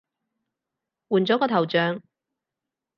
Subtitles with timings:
[1.09, 2.01] 換咗個頭像